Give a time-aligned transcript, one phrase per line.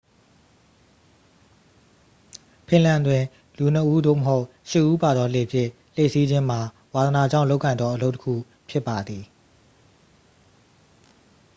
[2.67, 3.23] ဖင်လန်တွင်
[3.57, 6.59] လူ ခုနစ်ဦး သို့မဟုတ် ရှစ်ဦးပါသောလှေဖြင့် လှေစီးခြင်းမှာ
[6.93, 8.33] ဝါသနာကြောင့်လုပ်ကိုင်သောအလုပ်တစ်ခု
[8.69, 9.23] ဖြစ်ပါသည်